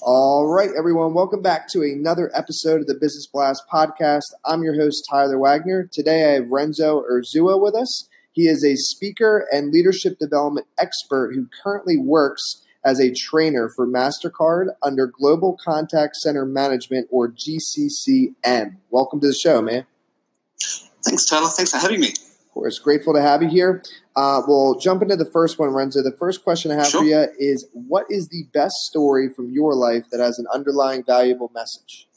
All 0.00 0.46
right, 0.46 0.70
everyone, 0.78 1.12
welcome 1.12 1.42
back 1.42 1.68
to 1.70 1.82
another 1.82 2.30
episode 2.32 2.80
of 2.80 2.86
the 2.86 2.94
Business 2.94 3.26
Blast 3.26 3.64
podcast. 3.72 4.22
I'm 4.44 4.62
your 4.62 4.80
host, 4.80 5.04
Tyler 5.10 5.38
Wagner. 5.38 5.88
Today 5.92 6.24
I 6.24 6.34
have 6.34 6.50
Renzo 6.50 7.02
Urzua 7.10 7.60
with 7.60 7.74
us. 7.74 8.08
He 8.30 8.46
is 8.46 8.64
a 8.64 8.76
speaker 8.76 9.48
and 9.50 9.72
leadership 9.72 10.20
development 10.20 10.68
expert 10.78 11.34
who 11.34 11.48
currently 11.64 11.98
works 11.98 12.64
as 12.84 13.00
a 13.00 13.12
trainer 13.12 13.68
for 13.74 13.88
MasterCard 13.88 14.68
under 14.84 15.08
Global 15.08 15.58
Contact 15.62 16.14
Center 16.14 16.46
Management 16.46 17.08
or 17.10 17.28
GCCM. 17.32 18.76
Welcome 18.90 19.20
to 19.20 19.26
the 19.26 19.34
show, 19.34 19.60
man. 19.60 19.84
Thanks, 21.04 21.26
Tyler. 21.26 21.48
Thanks 21.48 21.72
for 21.72 21.78
having 21.78 22.00
me. 22.00 22.14
Of 22.48 22.54
course, 22.54 22.78
grateful 22.78 23.12
to 23.12 23.20
have 23.20 23.42
you 23.42 23.48
here. 23.48 23.82
Uh, 24.16 24.40
we'll 24.46 24.78
jump 24.78 25.02
into 25.02 25.16
the 25.16 25.26
first 25.26 25.58
one, 25.58 25.68
Renzo. 25.68 26.02
The 26.02 26.16
first 26.16 26.42
question 26.42 26.70
I 26.70 26.76
have 26.76 26.86
sure. 26.86 27.02
for 27.02 27.06
you 27.06 27.26
is 27.38 27.68
What 27.74 28.06
is 28.08 28.28
the 28.28 28.44
best 28.54 28.74
story 28.86 29.28
from 29.28 29.50
your 29.50 29.74
life 29.74 30.08
that 30.10 30.18
has 30.18 30.38
an 30.38 30.46
underlying 30.52 31.04
valuable 31.04 31.52
message? 31.54 32.08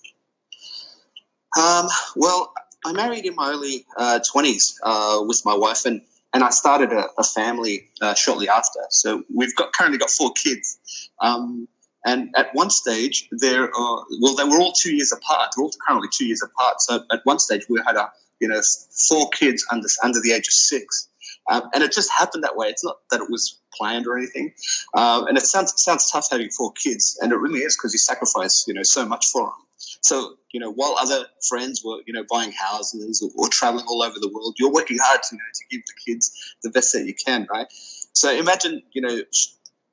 Um, 1.60 1.88
well, 2.16 2.54
I 2.86 2.94
married 2.94 3.26
in 3.26 3.36
my 3.36 3.52
early 3.52 3.86
uh, 3.98 4.22
20s 4.34 4.74
uh, 4.84 5.22
with 5.26 5.42
my 5.44 5.54
wife, 5.54 5.86
and, 5.86 6.02
and 6.34 6.46
I 6.46 6.50
started 6.50 6.94
a, 6.94 7.08
a 7.18 7.24
family 7.24 7.90
uh, 8.02 8.14
shortly 8.14 8.48
after. 8.48 8.80
So 8.90 9.24
we've 9.36 9.54
got 9.58 9.74
currently 9.74 10.00
got 10.00 10.12
four 10.12 10.32
kids. 10.32 11.10
Um, 11.20 11.68
and 12.06 12.30
at 12.38 12.56
one 12.56 12.70
stage, 12.70 13.28
they're 13.32 13.70
well, 13.76 14.36
they 14.38 14.46
were 14.46 14.62
all 14.62 14.72
two 14.72 14.96
years 14.96 15.12
apart. 15.12 15.52
They're 15.56 15.64
all 15.64 15.74
currently 15.86 16.08
two 16.18 16.26
years 16.26 16.42
apart. 16.42 16.80
So 16.80 17.04
at 17.12 17.20
one 17.26 17.38
stage, 17.38 17.66
we 17.70 17.82
had 17.86 17.98
a 17.98 18.10
you 18.42 18.48
know 18.48 18.62
four 19.08 19.30
kids 19.30 19.66
under 19.72 19.88
under 20.04 20.20
the 20.22 20.32
age 20.32 20.48
of 20.48 20.54
six. 20.54 21.08
Um, 21.50 21.64
and 21.74 21.84
it 21.84 21.92
just 21.92 22.12
happened 22.12 22.44
that 22.44 22.56
way. 22.56 22.68
It's 22.68 22.84
not 22.84 22.98
that 23.10 23.20
it 23.20 23.30
was 23.30 23.60
planned 23.74 24.06
or 24.06 24.16
anything. 24.16 24.54
Um, 24.96 25.26
and 25.28 25.38
it 25.38 25.44
sounds 25.44 25.74
sounds 25.78 26.10
tough 26.12 26.28
having 26.30 26.50
four 26.50 26.72
kids, 26.74 27.18
and 27.22 27.32
it 27.32 27.38
really 27.38 27.60
is 27.60 27.76
because 27.76 27.94
you 27.94 28.00
sacrifice 28.00 28.66
you 28.68 28.74
know 28.74 28.84
so 28.84 29.06
much 29.06 29.26
for 29.28 29.44
them. 29.44 29.54
So 30.02 30.36
you 30.52 30.60
know, 30.60 30.72
while 30.72 30.96
other 31.00 31.26
friends 31.48 31.84
were 31.84 32.00
you 32.06 32.14
know 32.14 32.26
buying 32.30 32.52
houses 32.52 33.22
or, 33.22 33.30
or 33.36 33.50
traveling 33.50 33.86
all 33.88 34.04
over 34.04 34.20
the 34.20 34.30
world, 34.30 34.56
you're 34.60 34.72
working 34.72 34.98
hard 35.02 35.22
to 35.24 35.36
you 35.36 35.38
know 35.38 35.44
to 35.54 35.64
give 35.70 35.86
the 35.86 35.94
kids 36.06 36.56
the 36.64 36.70
best 36.70 36.94
that 36.94 37.06
you 37.06 37.14
can, 37.14 37.48
right? 37.52 37.68
So 38.14 38.32
imagine 38.32 38.84
you 38.94 39.02
know 39.02 39.22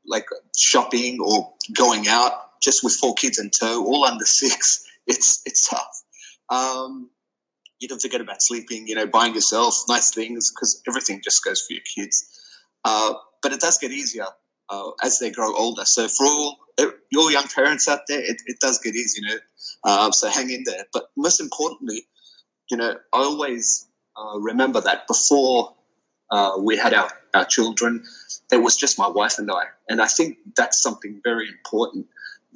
like 0.07 0.27
shopping 0.57 1.19
or 1.21 1.53
going 1.77 2.09
out 2.09 2.61
just 2.61 2.83
with 2.83 2.95
four 2.95 3.15
kids 3.15 3.39
in 3.39 3.51
tow, 3.51 3.85
all 3.85 4.05
under 4.05 4.25
six. 4.25 4.85
It's 5.11 5.41
it's 5.47 5.67
tough. 5.67 6.03
Um, 6.51 7.09
you 7.81 7.89
don't 7.89 8.03
forget 8.03 8.21
about 8.21 8.43
sleeping, 8.43 8.87
you 8.89 8.95
know, 8.95 9.07
buying 9.07 9.35
yourself 9.35 9.75
nice 9.89 10.11
things 10.13 10.51
because 10.51 10.83
everything 10.89 11.21
just 11.23 11.45
goes 11.45 11.61
for 11.61 11.75
your 11.75 11.83
kids. 11.95 12.25
Uh, 12.85 13.15
but 13.43 13.53
it 13.53 13.61
does 13.61 13.79
get 13.79 13.93
easier 13.93 14.27
uh, 14.71 14.91
as 15.03 15.19
they 15.19 15.31
grow 15.31 15.55
older. 15.55 15.85
So 15.85 16.09
for 16.09 16.27
all 16.27 16.59
your 17.11 17.31
young 17.31 17.47
parents 17.55 17.89
out 17.89 18.01
there, 18.09 18.21
it, 18.21 18.41
it 18.47 18.59
does 18.61 18.79
get 18.79 18.95
easier, 18.95 19.27
you 19.27 19.35
know. 19.35 19.41
Uh, 19.85 20.11
so 20.11 20.29
hang 20.29 20.51
in 20.51 20.65
there. 20.65 20.85
But 20.93 21.11
most 21.17 21.41
importantly, 21.41 22.07
you 22.71 22.77
know, 22.77 22.97
I 23.13 23.19
always 23.19 23.89
uh, 24.17 24.39
remember 24.39 24.81
that 24.81 25.07
before 25.07 25.75
uh, 26.31 26.53
we 26.59 26.77
had 26.77 26.95
our, 26.95 27.11
our 27.35 27.45
children, 27.45 28.05
it 28.53 28.59
was 28.59 28.77
just 28.77 28.99
my 28.99 29.09
wife 29.09 29.39
and 29.39 29.51
I. 29.51 29.65
And 29.89 30.01
I 30.01 30.07
think 30.07 30.39
that's 30.57 30.83
something 30.83 31.21
very 31.25 31.49
important 31.49 32.07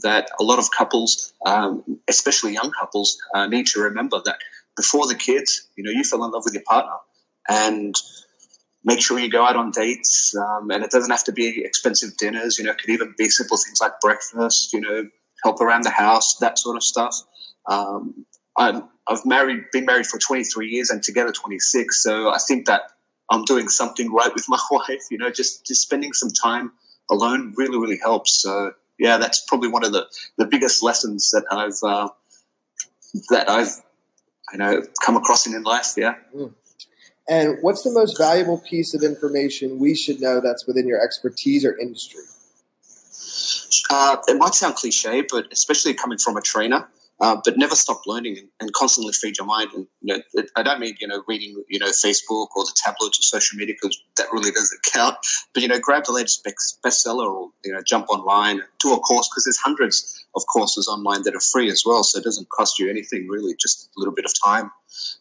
that 0.03 0.31
a 0.41 0.43
lot 0.43 0.59
of 0.59 0.71
couples, 0.71 1.33
um, 1.47 1.83
especially 2.09 2.53
young 2.55 2.73
couples, 2.79 3.19
uh, 3.35 3.47
need 3.47 3.67
to 3.67 3.81
remember 3.81 4.21
that 4.25 4.39
before 4.77 5.07
the 5.07 5.15
kids, 5.15 5.69
you 5.77 5.85
know, 5.85 5.91
you 5.91 6.05
fell 6.05 6.25
in 6.25 6.31
love 6.31 6.43
with 6.45 6.55
your 6.55 6.63
partner 6.67 6.97
and 7.49 7.95
make 8.85 9.01
sure 9.01 9.19
you 9.19 9.31
go 9.31 9.45
out 9.45 9.57
on 9.57 9.71
dates. 9.71 10.35
Um, 10.37 10.71
and 10.71 10.85
it 10.85 10.91
doesn't 10.91 11.11
have 11.11 11.25
to 11.25 11.33
be 11.33 11.63
expensive 11.65 12.17
dinners, 12.17 12.59
you 12.59 12.65
know, 12.65 12.73
it 12.73 12.79
could 12.79 12.91
even 12.91 13.15
be 13.17 13.29
simple 13.29 13.57
things 13.57 13.81
like 13.81 13.93
breakfast, 14.01 14.73
you 14.73 14.81
know, 14.81 15.09
help 15.43 15.61
around 15.61 15.83
the 15.83 15.91
house, 15.91 16.37
that 16.41 16.59
sort 16.59 16.77
of 16.77 16.83
stuff. 16.83 17.17
Um, 17.69 18.27
i 18.59 18.83
have 19.09 19.25
married, 19.25 19.65
been 19.73 19.85
married 19.85 20.07
for 20.07 20.19
23 20.19 20.69
years 20.69 20.91
and 20.91 21.03
together 21.03 21.33
26. 21.33 22.03
So 22.03 22.31
I 22.31 22.39
think 22.39 22.67
that 22.67 22.83
I'm 23.31 23.45
doing 23.45 23.69
something 23.69 24.13
right 24.13 24.33
with 24.33 24.45
my 24.49 24.59
wife, 24.71 25.03
you 25.11 25.19
know, 25.19 25.31
just, 25.31 25.67
just 25.67 25.83
spending 25.83 26.13
some 26.13 26.31
time 26.31 26.73
alone 27.11 27.55
really, 27.57 27.79
really 27.79 27.99
helps. 27.99 28.41
So 28.43 28.73
yeah, 28.99 29.19
that's 29.19 29.45
probably 29.49 29.69
one 29.69 29.85
of 29.85 29.93
the, 29.93 30.07
the 30.39 30.47
biggest 30.47 30.83
lessons 30.83 31.31
that 31.31 31.45
I've, 31.51 31.83
uh, 31.83 32.09
that 33.31 33.51
I've 33.51 33.83
you 34.53 34.59
know 34.59 34.83
come 35.05 35.17
across 35.17 35.47
in 35.47 35.63
life. 35.63 35.95
Yeah. 35.97 36.15
Mm. 36.35 36.53
And 37.29 37.59
what's 37.61 37.83
the 37.83 37.93
most 37.93 38.19
valuable 38.19 38.61
piece 38.69 38.95
of 38.95 39.03
information 39.03 39.79
we 39.79 39.95
should 39.95 40.21
know 40.21 40.41
that's 40.41 40.67
within 40.67 40.89
your 40.89 41.03
expertise 41.03 41.65
or 41.65 41.79
industry? 41.79 42.21
Uh, 43.91 44.17
it 44.27 44.39
might 44.39 44.55
sound 44.55 44.75
cliche, 44.75 45.23
but 45.31 45.47
especially 45.53 45.95
coming 45.95 46.19
from 46.19 46.37
a 46.37 46.41
trainer, 46.41 46.89
uh, 47.23 47.37
but 47.45 47.57
never 47.57 47.77
stop 47.77 48.01
learning 48.05 48.37
and, 48.37 48.49
and, 48.59 48.73
constantly 48.73 49.13
feed 49.13 49.39
your 49.39 49.47
mind. 49.47 49.71
And 49.75 49.87
you 50.01 50.15
know, 50.15 50.23
it, 50.35 50.51
I 50.57 50.63
don't 50.65 50.81
mean 50.81 50.97
you 51.01 51.07
know 51.07 51.23
reading 51.29 51.63
you 51.69 51.79
know 51.79 51.87
Facebook 51.87 52.49
or 52.57 52.65
the 52.65 52.77
tablets 52.77 53.19
or 53.19 53.23
social 53.23 53.57
media 53.57 53.77
because 53.81 53.97
that 54.17 54.27
really 54.33 54.51
doesn't 54.51 54.83
count. 54.93 55.17
But 55.55 55.63
you 55.63 55.69
know, 55.69 55.79
grab 55.79 56.05
the 56.05 56.13
latest 56.13 56.45
bestseller 56.85 57.33
or 57.33 57.51
you 57.65 57.73
know 57.73 57.81
jump 57.87 58.09
online, 58.09 58.61
do 58.81 58.93
a 58.93 58.99
course 58.99 59.29
because 59.31 59.45
there's 59.45 59.59
hundreds 59.59 60.27
of 60.35 60.43
courses 60.53 60.89
online 60.89 61.23
that 61.23 61.35
are 61.35 61.41
free 61.53 61.71
as 61.71 61.85
well, 61.87 62.03
so 62.03 62.19
it 62.19 62.25
doesn't 62.25 62.49
cost 62.51 62.79
you 62.79 62.91
anything 62.91 63.29
really, 63.29 63.55
just 63.61 63.91
a 63.97 64.01
little 64.01 64.15
bit 64.15 64.25
of 64.25 64.33
time. 64.45 64.71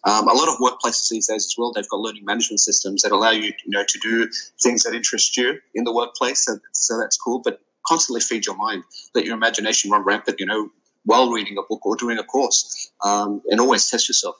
Um, 0.03 0.27
a 0.27 0.33
lot 0.33 0.49
of 0.49 0.55
workplaces 0.57 1.09
these 1.09 1.27
days 1.27 1.45
as 1.45 1.55
well, 1.57 1.71
they've 1.71 1.87
got 1.89 1.99
learning 1.99 2.25
management 2.25 2.59
systems 2.59 3.03
that 3.03 3.11
allow 3.11 3.31
you, 3.31 3.53
you 3.63 3.69
know, 3.69 3.83
to 3.87 3.99
do 3.99 4.29
things 4.61 4.83
that 4.83 4.93
interest 4.93 5.37
you 5.37 5.59
in 5.75 5.83
the 5.83 5.93
workplace. 5.93 6.45
So, 6.45 6.57
so 6.73 6.97
that's 6.97 7.17
cool. 7.17 7.41
But 7.43 7.61
constantly 7.85 8.21
feed 8.21 8.45
your 8.45 8.55
mind, 8.55 8.83
let 9.15 9.25
your 9.25 9.35
imagination 9.35 9.91
run 9.91 10.03
rampant. 10.03 10.39
You 10.39 10.45
know, 10.45 10.69
while 11.05 11.31
reading 11.31 11.57
a 11.57 11.63
book 11.67 11.85
or 11.85 11.95
doing 11.95 12.17
a 12.17 12.23
course, 12.23 12.91
um, 13.03 13.41
and 13.49 13.59
always 13.59 13.89
test 13.89 14.07
yourself. 14.07 14.35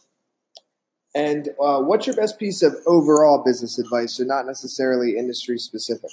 And 1.13 1.49
uh, 1.61 1.81
what's 1.81 2.07
your 2.07 2.15
best 2.15 2.39
piece 2.39 2.61
of 2.61 2.73
overall 2.85 3.43
business 3.43 3.77
advice, 3.77 4.13
so 4.13 4.23
not 4.23 4.45
necessarily 4.45 5.17
industry 5.17 5.57
specific? 5.57 6.09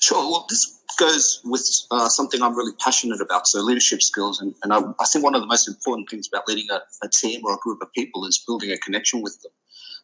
Sure. 0.00 0.30
Well, 0.30 0.46
this 0.48 0.80
goes 0.98 1.40
with 1.44 1.66
uh, 1.90 2.08
something 2.08 2.42
I'm 2.42 2.56
really 2.56 2.74
passionate 2.78 3.20
about, 3.20 3.46
so 3.46 3.60
leadership 3.60 4.02
skills. 4.02 4.40
And, 4.40 4.54
and 4.62 4.72
I, 4.72 4.80
I, 5.00 5.04
think 5.06 5.24
one 5.24 5.34
of 5.34 5.40
the 5.40 5.46
most 5.46 5.68
important 5.68 6.08
things 6.08 6.28
about 6.28 6.46
leading 6.48 6.66
a, 6.70 6.80
a, 7.02 7.08
team 7.08 7.40
or 7.44 7.54
a 7.54 7.58
group 7.58 7.80
of 7.82 7.92
people 7.92 8.26
is 8.26 8.42
building 8.46 8.70
a 8.70 8.78
connection 8.78 9.22
with 9.22 9.40
them. 9.42 9.52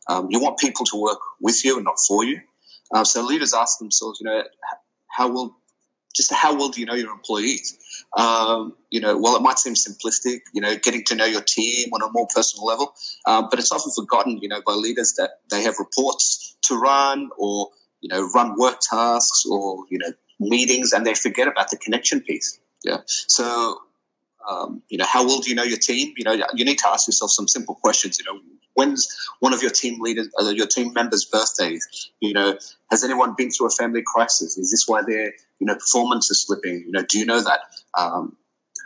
Um, 0.09 0.27
you 0.31 0.41
want 0.41 0.59
people 0.59 0.85
to 0.87 1.01
work 1.01 1.21
with 1.41 1.65
you 1.65 1.77
and 1.77 1.85
not 1.85 1.97
for 2.09 2.25
you. 2.25 2.41
Um, 2.95 3.05
so 3.05 3.23
leaders 3.25 3.55
ask 3.55 3.79
themselves, 3.79 4.21
you 4.21 4.27
know, 4.27 4.43
how 5.09 5.29
well, 5.29 5.57
just 6.15 6.33
how 6.33 6.57
well 6.57 6.69
do 6.69 6.81
you 6.81 6.87
know 6.87 6.95
your 6.95 7.13
employees? 7.13 7.79
Um, 8.17 8.75
you 8.91 9.01
know, 9.01 9.17
well, 9.17 9.37
it 9.37 9.43
might 9.43 9.59
seem 9.59 9.75
simplistic, 9.75 10.41
you 10.53 10.61
know, 10.61 10.77
getting 10.77 11.05
to 11.05 11.15
know 11.15 11.25
your 11.25 11.43
team 11.43 11.91
on 11.93 12.03
a 12.03 12.11
more 12.13 12.27
personal 12.35 12.67
level, 12.67 12.93
um, 13.27 13.49
but 13.51 13.59
it's 13.59 13.71
often 13.71 13.93
forgotten, 13.93 14.39
you 14.43 14.49
know, 14.49 14.61
by 14.67 14.73
leaders 14.73 15.15
that 15.19 15.41
they 15.51 15.63
have 15.63 15.75
reports 15.79 16.57
to 16.63 16.77
run 16.77 17.31
or, 17.39 17.69
you 18.01 18.09
know, 18.09 18.29
run 18.35 18.59
work 18.59 18.81
tasks 18.81 19.45
or, 19.49 19.85
you 19.91 19.99
know, 19.99 20.13
meetings 20.41 20.93
and 20.93 21.07
they 21.07 21.15
forget 21.15 21.47
about 21.47 21.71
the 21.71 21.77
connection 21.77 22.21
piece. 22.21 22.59
Yeah. 22.83 22.99
So, 23.07 23.79
um, 24.49 24.83
you 24.89 24.99
know, 24.99 25.05
how 25.05 25.25
well 25.25 25.41
do 25.41 25.51
you 25.51 25.55
know 25.55 25.63
your 25.63 25.79
team? 25.79 26.13
You 26.17 26.25
know, 26.25 26.33
you 26.55 26.65
need 26.65 26.79
to 26.79 26.89
ask 26.89 27.07
yourself 27.07 27.31
some 27.31 27.47
simple 27.47 27.75
questions. 27.77 28.19
You 28.19 28.25
know, 28.25 28.41
when's 28.75 29.07
one 29.41 29.53
of 29.53 29.63
your 29.63 29.71
team 29.71 30.01
leaders, 30.01 30.29
uh, 30.41 30.49
your 30.49 30.67
team 30.67 30.93
members' 30.95 31.25
birthdays? 31.25 32.11
You 32.21 32.33
know, 32.33 32.59
has 32.91 33.05
anyone 33.05 33.35
been 33.37 33.51
through 33.51 33.69
a 33.69 33.71
family 33.71 34.03
crisis? 34.05 34.57
Is 34.57 34.71
this 34.71 34.85
why 34.87 35.03
their, 35.07 35.33
you 35.61 35.67
know, 35.67 35.75
performance 35.75 36.31
is 36.31 36.43
slipping? 36.43 36.83
You 36.87 36.93
know, 36.93 37.03
do 37.09 37.19
you 37.19 37.27
know 37.27 37.41
that? 37.41 37.61
Um, 37.97 38.37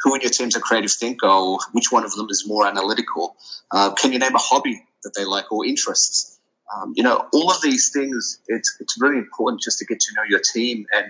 who 0.03 0.15
in 0.15 0.21
your 0.21 0.31
team's 0.31 0.55
a 0.55 0.61
creative 0.61 0.93
thinker 0.93 1.27
or 1.27 1.59
which 1.73 1.91
one 1.91 2.05
of 2.05 2.13
them 2.13 2.27
is 2.29 2.47
more 2.47 2.67
analytical? 2.67 3.37
Uh, 3.71 3.93
can 3.95 4.13
you 4.13 4.19
name 4.19 4.35
a 4.35 4.39
hobby 4.39 4.85
that 5.03 5.15
they 5.17 5.25
like 5.25 5.51
or 5.51 5.65
interests? 5.65 6.39
Um, 6.75 6.93
you 6.95 7.03
know, 7.03 7.27
all 7.33 7.51
of 7.51 7.63
these 7.63 7.91
things, 7.91 8.41
it's, 8.49 8.77
it's 8.81 9.01
really 9.01 9.19
important 9.19 9.63
just 9.63 9.79
to 9.79 9.87
get 9.87 10.01
to 10.01 10.15
know 10.15 10.23
your 10.29 10.41
team. 10.41 10.87
And 10.95 11.07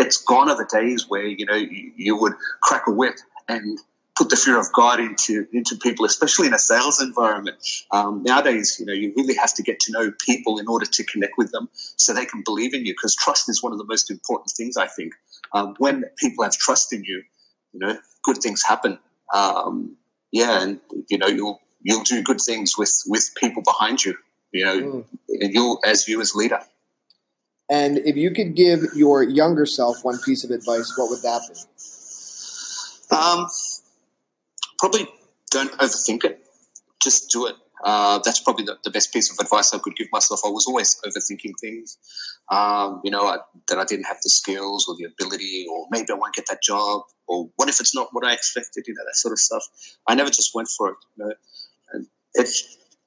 it's 0.00 0.16
gone 0.16 0.50
are 0.50 0.56
the 0.56 0.68
days 0.72 1.08
where, 1.08 1.26
you 1.26 1.46
know, 1.46 1.54
you, 1.54 1.92
you 1.96 2.16
would 2.16 2.32
crack 2.62 2.88
a 2.88 2.90
whip 2.90 3.14
and 3.48 3.78
put 4.16 4.30
the 4.30 4.36
fear 4.36 4.58
of 4.58 4.72
God 4.72 5.00
into 5.00 5.46
into 5.52 5.76
people, 5.76 6.04
especially 6.04 6.46
in 6.46 6.54
a 6.54 6.58
sales 6.58 7.00
environment. 7.00 7.56
Um, 7.90 8.22
nowadays, 8.22 8.76
you 8.78 8.86
know, 8.86 8.92
you 8.92 9.12
really 9.16 9.34
have 9.36 9.54
to 9.54 9.62
get 9.62 9.80
to 9.80 9.92
know 9.92 10.12
people 10.24 10.58
in 10.58 10.68
order 10.68 10.86
to 10.86 11.04
connect 11.04 11.34
with 11.36 11.50
them, 11.52 11.68
so 11.72 12.12
they 12.12 12.26
can 12.26 12.42
believe 12.44 12.74
in 12.74 12.84
you. 12.84 12.92
Because 12.92 13.14
trust 13.14 13.48
is 13.48 13.62
one 13.62 13.72
of 13.72 13.78
the 13.78 13.84
most 13.84 14.10
important 14.10 14.50
things. 14.56 14.76
I 14.76 14.86
think 14.86 15.14
um, 15.52 15.74
when 15.78 16.04
people 16.18 16.44
have 16.44 16.56
trust 16.56 16.92
in 16.92 17.04
you, 17.04 17.22
you 17.72 17.80
know, 17.80 17.98
good 18.22 18.38
things 18.38 18.62
happen. 18.64 18.98
Um, 19.32 19.96
yeah, 20.32 20.62
and 20.62 20.80
you 21.08 21.18
know, 21.18 21.26
you'll 21.26 21.60
you'll 21.82 22.04
do 22.04 22.22
good 22.22 22.40
things 22.40 22.78
with 22.78 22.92
with 23.06 23.30
people 23.36 23.62
behind 23.62 24.04
you. 24.04 24.16
You 24.52 24.64
know, 24.64 24.80
mm. 24.80 25.04
you'll 25.28 25.80
as 25.84 26.06
you 26.06 26.20
as 26.20 26.34
leader. 26.34 26.60
And 27.70 27.98
if 27.98 28.16
you 28.16 28.30
could 28.30 28.54
give 28.54 28.82
your 28.94 29.22
younger 29.22 29.64
self 29.64 30.04
one 30.04 30.18
piece 30.24 30.44
of 30.44 30.50
advice, 30.50 30.92
what 30.96 31.10
would 31.10 31.22
that 31.22 31.40
be? 31.48 31.58
Um, 33.14 33.46
probably 34.84 35.08
don't 35.50 35.72
overthink 35.78 36.24
it. 36.24 36.44
Just 37.02 37.30
do 37.30 37.46
it. 37.46 37.54
Uh, 37.82 38.20
that's 38.22 38.40
probably 38.40 38.66
the, 38.66 38.76
the, 38.84 38.90
best 38.90 39.12
piece 39.14 39.30
of 39.30 39.38
advice 39.42 39.72
I 39.72 39.78
could 39.78 39.96
give 39.96 40.08
myself. 40.12 40.40
I 40.44 40.48
was 40.48 40.66
always 40.66 41.00
overthinking 41.06 41.52
things, 41.60 41.98
um, 42.50 43.00
you 43.02 43.10
know, 43.10 43.26
I, 43.26 43.38
that 43.68 43.78
I 43.78 43.84
didn't 43.84 44.04
have 44.04 44.18
the 44.22 44.30
skills 44.30 44.86
or 44.88 44.94
the 44.96 45.04
ability, 45.04 45.66
or 45.70 45.86
maybe 45.90 46.06
I 46.10 46.14
won't 46.14 46.34
get 46.34 46.46
that 46.50 46.62
job, 46.62 47.02
or 47.26 47.50
what 47.56 47.68
if 47.68 47.80
it's 47.80 47.94
not 47.94 48.08
what 48.12 48.26
I 48.26 48.32
expected, 48.32 48.84
you 48.86 48.94
know, 48.94 49.02
that 49.06 49.16
sort 49.16 49.32
of 49.32 49.38
stuff. 49.38 49.64
I 50.06 50.14
never 50.14 50.30
just 50.30 50.50
went 50.54 50.68
for 50.76 50.90
it, 50.90 50.96
you 51.16 51.24
know. 51.24 51.34
And 51.92 52.06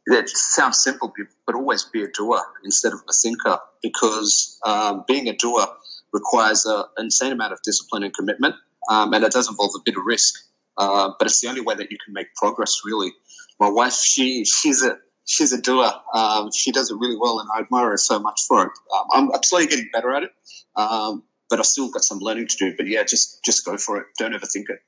it 0.08 0.30
sounds 0.30 0.80
simple, 0.84 1.14
but 1.46 1.56
always 1.56 1.84
be 1.84 2.04
a 2.04 2.08
doer 2.08 2.42
instead 2.64 2.94
of 2.94 3.00
a 3.08 3.14
thinker 3.22 3.60
because 3.82 4.60
um, 4.66 5.04
being 5.08 5.28
a 5.28 5.36
doer 5.36 5.66
requires 6.14 6.66
an 6.66 6.84
insane 6.98 7.32
amount 7.32 7.54
of 7.54 7.60
discipline 7.64 8.04
and 8.04 8.14
commitment, 8.14 8.56
um, 8.90 9.14
and 9.14 9.24
it 9.24 9.32
does 9.32 9.48
involve 9.48 9.72
a 9.76 9.82
bit 9.86 9.96
of 9.96 10.04
risk. 10.06 10.47
Uh, 10.78 11.12
but 11.18 11.28
it's 11.28 11.42
the 11.42 11.48
only 11.48 11.62
way 11.62 11.76
that 11.76 11.92
you 11.92 11.98
can 12.04 12.14
make 12.14 12.34
progress. 12.36 12.72
Really, 12.86 13.12
my 13.60 13.70
wife, 13.70 13.94
she 13.94 14.46
she's 14.46 14.84
a 14.84 14.98
she's 15.26 15.54
a 15.54 15.62
doer. 15.62 15.92
Um, 16.14 16.50
she 16.56 16.72
does 16.72 16.90
it 16.90 16.98
really 17.00 17.18
well, 17.20 17.40
and 17.40 17.50
I 17.56 17.60
admire 17.60 17.92
her 17.92 17.98
so 17.98 18.20
much 18.20 18.40
for 18.48 18.64
it. 18.64 18.72
Um, 18.94 19.06
I'm, 19.14 19.32
I'm, 19.34 19.44
slowly 19.44 19.68
getting 19.68 19.90
better 19.94 20.14
at 20.14 20.24
it, 20.24 20.32
um, 20.76 21.24
but 21.50 21.60
I've 21.60 21.66
still 21.66 21.90
got 21.90 22.04
some 22.04 22.20
learning 22.20 22.48
to 22.48 22.58
do. 22.58 22.76
But 22.76 22.88
yeah, 22.88 23.04
just 23.04 23.44
just 23.44 23.66
go 23.66 23.78
for 23.78 23.98
it. 23.98 24.08
Don't 24.18 24.34
overthink 24.34 24.70
it. 24.70 24.80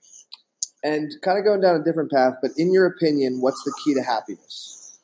And 0.83 1.11
kind 1.21 1.37
of 1.37 1.43
going 1.43 1.61
down 1.61 1.75
a 1.75 1.83
different 1.83 2.09
path, 2.09 2.35
but 2.41 2.51
in 2.55 2.71
your 2.71 2.85
opinion, 2.85 3.41
what's 3.41 3.61
the 3.65 3.73
key 3.83 3.93
to 3.95 4.01
happiness? 4.01 4.97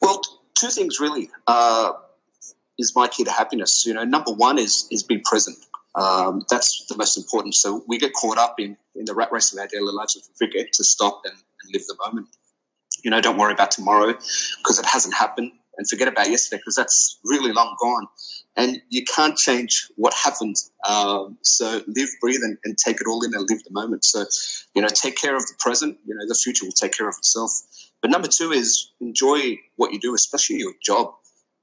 Well, 0.00 0.20
two 0.54 0.68
things 0.68 1.00
really 1.00 1.28
uh, 1.48 1.92
is 2.78 2.92
my 2.94 3.08
key 3.08 3.24
to 3.24 3.32
happiness. 3.32 3.82
You 3.84 3.94
know, 3.94 4.04
number 4.04 4.32
one 4.32 4.58
is 4.58 4.86
is 4.90 5.02
be 5.02 5.18
present. 5.24 5.56
Um, 5.96 6.44
that's 6.50 6.84
the 6.88 6.96
most 6.96 7.16
important. 7.16 7.54
So 7.54 7.82
we 7.88 7.98
get 7.98 8.12
caught 8.12 8.38
up 8.38 8.60
in, 8.60 8.76
in 8.94 9.06
the 9.06 9.14
rat 9.14 9.32
race 9.32 9.52
of 9.52 9.58
our 9.58 9.66
daily 9.66 9.92
lives 9.92 10.14
and 10.14 10.24
forget 10.36 10.72
to 10.74 10.84
stop 10.84 11.22
and, 11.24 11.34
and 11.34 11.72
live 11.72 11.86
the 11.86 11.96
moment. 12.04 12.28
You 13.02 13.10
know, 13.10 13.20
don't 13.20 13.38
worry 13.38 13.52
about 13.52 13.70
tomorrow 13.70 14.12
because 14.12 14.78
it 14.78 14.86
hasn't 14.86 15.14
happened 15.14 15.52
and 15.78 15.88
forget 15.88 16.08
about 16.08 16.30
yesterday 16.30 16.60
because 16.60 16.74
that's 16.74 17.18
really 17.24 17.52
long 17.52 17.76
gone. 17.80 18.06
And 18.56 18.80
you 18.88 19.04
can't 19.04 19.36
change 19.36 19.88
what 19.96 20.14
happened. 20.14 20.56
Um, 20.88 21.36
so 21.42 21.82
live, 21.86 22.08
breathe, 22.20 22.40
and, 22.42 22.56
and, 22.64 22.76
take 22.78 23.00
it 23.00 23.06
all 23.06 23.22
in 23.22 23.34
and 23.34 23.46
live 23.48 23.62
the 23.64 23.70
moment. 23.70 24.04
So, 24.04 24.24
you 24.74 24.80
know, 24.80 24.88
take 24.88 25.16
care 25.16 25.36
of 25.36 25.42
the 25.42 25.54
present. 25.58 25.98
You 26.06 26.14
know, 26.14 26.26
the 26.26 26.34
future 26.34 26.64
will 26.64 26.72
take 26.72 26.96
care 26.96 27.08
of 27.08 27.16
itself. 27.18 27.52
But 28.00 28.10
number 28.10 28.28
two 28.28 28.52
is 28.52 28.92
enjoy 29.00 29.58
what 29.76 29.92
you 29.92 30.00
do, 30.00 30.14
especially 30.14 30.56
your 30.56 30.72
job. 30.82 31.12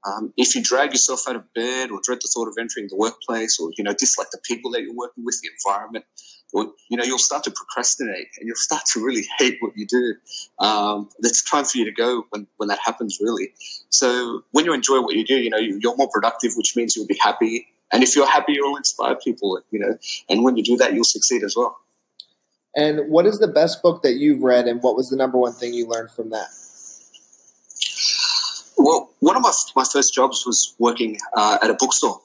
Um, 0.04 0.32
if 0.36 0.54
you 0.54 0.62
drag 0.62 0.92
yourself 0.92 1.22
out 1.28 1.36
of 1.36 1.52
bed 1.54 1.90
or 1.90 1.98
dread 2.02 2.18
the 2.20 2.30
thought 2.32 2.46
of 2.46 2.54
entering 2.58 2.88
the 2.88 2.96
workplace 2.96 3.58
or, 3.58 3.70
you 3.78 3.84
know, 3.84 3.94
dislike 3.94 4.30
the 4.30 4.38
people 4.44 4.70
that 4.72 4.82
you're 4.82 4.94
working 4.94 5.24
with, 5.24 5.40
the 5.42 5.48
environment, 5.48 6.04
or, 6.52 6.66
you 6.90 6.96
know, 6.96 7.04
you'll 7.04 7.18
start 7.18 7.42
to 7.44 7.50
procrastinate 7.50 8.28
and 8.38 8.46
you'll 8.46 8.56
start 8.56 8.82
to 8.92 9.04
really 9.04 9.24
hate 9.38 9.56
what 9.60 9.72
you 9.76 9.86
do. 9.86 10.14
Um, 10.58 11.08
it's 11.20 11.42
time 11.42 11.64
for 11.64 11.78
you 11.78 11.84
to 11.86 11.90
go 11.90 12.26
when, 12.30 12.46
when 12.58 12.68
that 12.68 12.78
happens, 12.84 13.18
really. 13.20 13.54
So 13.88 14.42
when 14.52 14.64
you 14.64 14.74
enjoy 14.74 15.00
what 15.00 15.14
you 15.16 15.24
do, 15.24 15.36
you 15.36 15.50
know, 15.50 15.58
you're 15.58 15.96
more 15.96 16.10
productive, 16.12 16.52
which 16.56 16.76
means 16.76 16.94
you'll 16.94 17.06
be 17.06 17.18
happy. 17.20 17.66
And 17.92 18.02
if 18.02 18.14
you're 18.14 18.26
happy, 18.26 18.52
you'll 18.52 18.76
inspire 18.76 19.16
people, 19.16 19.60
you 19.70 19.78
know, 19.78 19.96
and 20.28 20.44
when 20.44 20.56
you 20.56 20.62
do 20.62 20.76
that, 20.76 20.94
you'll 20.94 21.04
succeed 21.04 21.42
as 21.42 21.56
well. 21.56 21.78
And 22.76 23.08
what 23.08 23.24
is 23.24 23.38
the 23.38 23.48
best 23.48 23.82
book 23.82 24.02
that 24.02 24.14
you've 24.14 24.42
read, 24.42 24.66
and 24.66 24.82
what 24.82 24.96
was 24.96 25.08
the 25.08 25.16
number 25.16 25.38
one 25.38 25.52
thing 25.52 25.72
you 25.74 25.86
learned 25.86 26.10
from 26.10 26.30
that? 26.30 26.48
Well, 28.84 29.08
one 29.20 29.34
of 29.34 29.40
my, 29.40 29.52
my 29.74 29.84
first 29.90 30.12
jobs 30.12 30.44
was 30.44 30.74
working 30.78 31.16
uh, 31.34 31.56
at 31.62 31.70
a 31.70 31.74
bookstore. 31.74 32.20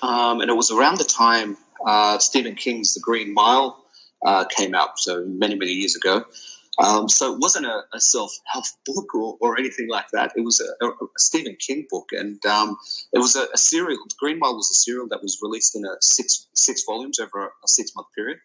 Um, 0.00 0.40
and 0.40 0.48
it 0.48 0.54
was 0.54 0.70
around 0.70 0.98
the 0.98 1.04
time 1.04 1.56
uh, 1.84 2.18
Stephen 2.18 2.54
King's 2.54 2.94
The 2.94 3.00
Green 3.00 3.34
Mile 3.34 3.76
uh, 4.24 4.44
came 4.44 4.76
out, 4.76 5.00
so 5.00 5.24
many, 5.26 5.56
many 5.56 5.72
years 5.72 5.96
ago. 5.96 6.24
Um, 6.78 7.08
so 7.08 7.34
it 7.34 7.40
wasn't 7.40 7.66
a, 7.66 7.82
a 7.92 8.00
self-help 8.00 8.64
book 8.86 9.12
or, 9.12 9.36
or, 9.40 9.58
anything 9.58 9.88
like 9.88 10.06
that. 10.12 10.30
It 10.36 10.42
was 10.42 10.60
a, 10.60 10.86
a 10.86 10.90
Stephen 11.18 11.56
King 11.58 11.88
book, 11.90 12.10
and 12.12 12.44
um, 12.46 12.76
it 13.12 13.18
was 13.18 13.34
a, 13.34 13.48
a, 13.52 13.58
serial. 13.58 13.98
Green 14.20 14.38
Mile 14.38 14.54
was 14.54 14.70
a 14.70 14.74
serial 14.74 15.08
that 15.08 15.20
was 15.20 15.40
released 15.42 15.74
in 15.74 15.84
a 15.84 15.96
six 16.00 16.46
six 16.54 16.84
volumes 16.84 17.18
over 17.18 17.46
a, 17.46 17.66
six-month 17.66 18.08
period. 18.14 18.38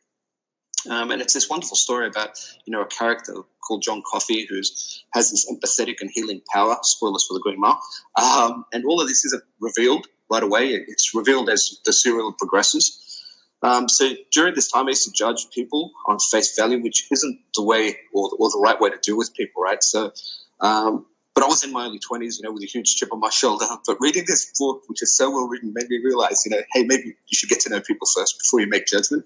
Um, 0.90 1.12
and 1.12 1.22
it's 1.22 1.34
this 1.34 1.50
wonderful 1.50 1.76
story 1.76 2.08
about, 2.08 2.40
you 2.66 2.72
know, 2.72 2.82
a 2.82 2.88
character 2.88 3.36
called 3.68 3.84
John 3.84 4.02
Coffey 4.10 4.48
who 4.50 4.58
has 5.14 5.32
this 5.32 5.46
empathetic 5.52 5.96
and 6.02 6.10
healing 6.14 6.42
power. 6.54 6.76
Spoilers 6.82 7.26
for 7.28 7.34
the 7.36 7.40
Green 7.42 7.60
Mile. 7.60 7.80
Um, 8.22 8.66
and 8.74 8.84
all 8.86 9.02
of 9.02 9.08
this 9.08 9.24
is 9.24 9.40
revealed 9.60 10.08
right 10.32 10.44
away. 10.44 10.70
It's 10.70 11.14
revealed 11.14 11.50
as 11.50 11.80
the 11.86 11.94
serial 11.94 12.34
progresses. 12.34 12.98
Um, 13.64 13.88
so 13.88 14.14
during 14.32 14.56
this 14.56 14.72
time, 14.72 14.88
I 14.88 14.90
used 14.90 15.06
to 15.06 15.12
judge 15.12 15.48
people 15.54 15.92
on 16.08 16.18
face 16.32 16.56
value, 16.58 16.82
which 16.82 17.08
isn't 17.12 17.40
the 17.56 17.64
way 17.64 17.96
or 18.14 18.30
the, 18.30 18.38
or 18.40 18.50
the 18.50 18.60
right 18.64 18.80
way 18.80 18.90
to 18.90 18.98
deal 18.98 19.18
with 19.18 19.34
people, 19.36 19.62
right? 19.62 19.84
So, 19.84 20.12
um, 20.62 21.06
but 21.36 21.44
I 21.44 21.48
was 21.48 21.64
in 21.64 21.72
my 21.72 21.86
early 21.86 22.00
20s, 22.00 22.38
you 22.38 22.44
know, 22.44 22.52
with 22.52 22.64
a 22.64 22.68
huge 22.68 22.96
chip 22.96 23.10
on 23.14 23.20
my 23.20 23.30
shoulder. 23.30 23.66
But 23.86 23.98
reading 24.00 24.24
this 24.26 24.52
book, 24.58 24.84
which 24.88 25.04
is 25.04 25.16
so 25.16 25.30
well 25.30 25.48
written, 25.48 25.74
made 25.74 25.90
me 25.90 26.00
realize, 26.04 26.42
you 26.46 26.52
know, 26.52 26.62
hey, 26.74 26.84
maybe 26.84 27.16
you 27.28 27.36
should 27.36 27.50
get 27.50 27.60
to 27.62 27.70
know 27.70 27.82
people 27.82 28.08
first 28.16 28.40
before 28.40 28.62
you 28.62 28.68
make 28.68 28.88
judgment. 28.88 29.26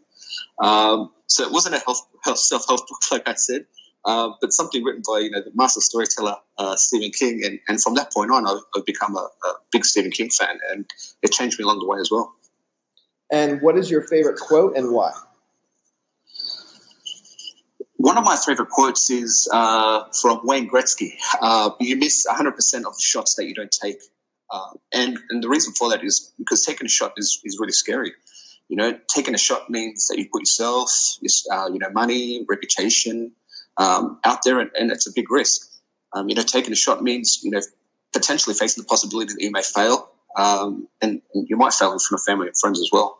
Um, 0.61 1.11
so 1.27 1.43
it 1.43 1.51
wasn't 1.51 1.75
a 1.75 1.79
health, 1.79 2.01
health 2.23 2.39
self-help 2.39 2.79
book, 2.87 2.99
like 3.11 3.27
I 3.27 3.33
said, 3.33 3.65
uh, 4.05 4.29
but 4.39 4.53
something 4.53 4.83
written 4.83 5.01
by 5.07 5.19
you 5.19 5.31
know 5.31 5.41
the 5.41 5.51
master 5.55 5.81
storyteller 5.81 6.35
uh, 6.57 6.75
Stephen 6.75 7.11
King, 7.11 7.41
and, 7.43 7.59
and 7.67 7.81
from 7.81 7.95
that 7.95 8.11
point 8.13 8.31
on, 8.31 8.47
I've, 8.47 8.63
I've 8.75 8.85
become 8.85 9.15
a, 9.15 9.27
a, 9.45 9.53
big 9.71 9.85
Stephen 9.85 10.11
King 10.11 10.29
fan, 10.29 10.59
and 10.71 10.85
it 11.21 11.31
changed 11.31 11.59
me 11.59 11.63
along 11.63 11.79
the 11.79 11.87
way 11.87 11.99
as 11.99 12.09
well. 12.11 12.33
And 13.31 13.61
what 13.61 13.77
is 13.77 13.89
your 13.89 14.03
favorite 14.03 14.39
quote, 14.39 14.77
and 14.77 14.91
why? 14.91 15.11
One 17.97 18.17
of 18.17 18.23
my 18.23 18.35
favorite 18.35 18.69
quotes 18.69 19.09
is 19.09 19.49
uh, 19.51 20.03
from 20.21 20.41
Wayne 20.43 20.69
Gretzky. 20.69 21.13
Uh, 21.41 21.71
you 21.79 21.95
miss 21.95 22.23
100% 22.27 22.49
of 22.49 22.59
the 22.61 23.01
shots 23.01 23.33
that 23.35 23.45
you 23.45 23.55
don't 23.55 23.71
take. 23.71 23.97
Uh, 24.51 24.73
and, 24.93 25.17
and 25.31 25.43
the 25.43 25.49
reason 25.49 25.73
for 25.73 25.89
that 25.89 26.03
is 26.03 26.31
because 26.37 26.63
taking 26.63 26.85
a 26.85 26.89
shot 26.89 27.13
is, 27.17 27.41
is 27.43 27.57
really 27.59 27.71
scary. 27.71 28.11
You 28.67 28.77
know, 28.77 28.97
taking 29.13 29.35
a 29.35 29.37
shot 29.37 29.69
means 29.69 30.07
that 30.07 30.17
you 30.17 30.27
put 30.31 30.41
yourself, 30.41 30.89
uh, 31.51 31.69
you 31.71 31.79
know, 31.79 31.89
money, 31.91 32.45
reputation 32.49 33.31
um, 33.77 34.19
out 34.23 34.39
there, 34.43 34.59
and, 34.59 34.71
and, 34.79 34.91
it's 34.91 35.07
a 35.07 35.11
big 35.13 35.29
risk. 35.29 35.69
Um, 36.13 36.29
you 36.29 36.35
know, 36.35 36.41
taking 36.41 36.71
a 36.71 36.75
shot 36.75 37.03
means 37.03 37.41
you 37.43 37.51
know 37.51 37.61
potentially 38.13 38.55
facing 38.55 38.81
the 38.81 38.87
possibility 38.87 39.33
that 39.33 39.41
you 39.41 39.51
may 39.51 39.61
fail, 39.61 40.09
um, 40.37 40.87
and, 41.01 41.21
and, 41.33 41.47
you 41.49 41.57
might 41.57 41.73
fail 41.73 41.91
in 41.91 41.99
front 41.99 42.19
of 42.19 42.23
family 42.23 42.47
and 42.47 42.57
friends 42.57 42.79
as 42.79 42.89
well. 42.91 43.19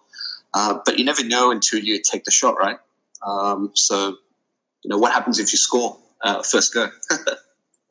Uh, 0.53 0.79
but 0.85 0.97
you 0.97 1.03
never 1.03 1.23
know 1.23 1.51
until 1.51 1.79
you 1.79 2.01
take 2.01 2.23
the 2.23 2.31
shot, 2.31 2.57
right? 2.57 2.77
Um, 3.25 3.71
so, 3.75 4.15
you 4.83 4.89
know, 4.89 4.97
what 4.97 5.11
happens 5.11 5.37
if 5.37 5.51
you 5.51 5.57
score 5.57 5.97
uh, 6.23 6.41
first 6.43 6.73
go? 6.73 6.89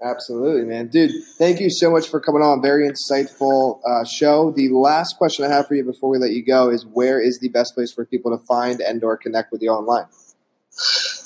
Absolutely, 0.04 0.66
man. 0.66 0.88
Dude, 0.88 1.12
thank 1.38 1.60
you 1.60 1.70
so 1.70 1.90
much 1.90 2.08
for 2.08 2.20
coming 2.20 2.42
on. 2.42 2.60
Very 2.60 2.86
insightful 2.86 3.80
uh, 3.88 4.04
show. 4.04 4.50
The 4.50 4.68
last 4.68 5.16
question 5.16 5.46
I 5.46 5.48
have 5.48 5.66
for 5.66 5.74
you 5.74 5.82
before 5.82 6.10
we 6.10 6.18
let 6.18 6.32
you 6.32 6.44
go 6.44 6.68
is 6.68 6.84
where 6.84 7.18
is 7.18 7.38
the 7.40 7.48
best 7.48 7.74
place 7.74 7.90
for 7.90 8.04
people 8.04 8.36
to 8.36 8.44
find 8.44 8.82
and 8.82 9.02
or 9.02 9.16
connect 9.16 9.50
with 9.50 9.62
you 9.62 9.70
online? 9.70 10.04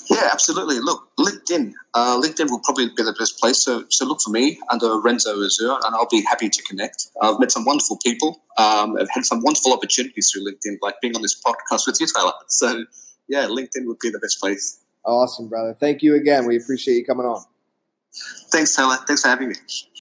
Yeah, 0.09 0.29
absolutely. 0.31 0.79
Look, 0.79 1.09
LinkedIn. 1.19 1.73
Uh, 1.93 2.21
LinkedIn 2.21 2.49
will 2.49 2.61
probably 2.61 2.87
be 2.87 3.03
the 3.03 3.13
best 3.19 3.37
place. 3.37 3.65
So, 3.65 3.83
so 3.89 4.05
look 4.05 4.19
for 4.23 4.31
me 4.31 4.57
under 4.71 4.97
Renzo 5.01 5.35
Urzua, 5.35 5.81
and 5.83 5.93
I'll 5.93 6.07
be 6.09 6.23
happy 6.29 6.47
to 6.47 6.63
connect. 6.63 7.07
I've 7.21 7.37
met 7.37 7.51
some 7.51 7.65
wonderful 7.65 7.97
people. 8.01 8.41
Um, 8.57 8.95
I've 8.97 9.09
had 9.11 9.25
some 9.25 9.41
wonderful 9.41 9.73
opportunities 9.73 10.31
through 10.33 10.49
LinkedIn, 10.49 10.77
like 10.81 10.95
being 11.01 11.17
on 11.17 11.21
this 11.21 11.39
podcast 11.45 11.85
with 11.85 11.99
you, 11.99 12.07
Tyler. 12.15 12.31
So, 12.47 12.85
yeah, 13.27 13.47
LinkedIn 13.47 13.85
would 13.87 13.99
be 13.99 14.09
the 14.09 14.19
best 14.19 14.39
place. 14.39 14.79
Awesome, 15.03 15.49
brother. 15.49 15.75
Thank 15.77 16.01
you 16.01 16.15
again. 16.15 16.47
We 16.47 16.55
appreciate 16.55 16.95
you 16.95 17.05
coming 17.05 17.25
on. 17.25 17.43
Thanks, 18.51 18.75
Tyler. 18.75 18.97
Thanks 19.07 19.23
for 19.23 19.29
having 19.29 19.49
me. 19.49 19.55